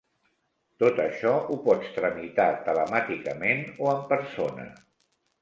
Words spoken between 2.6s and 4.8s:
telemàticament o en persona.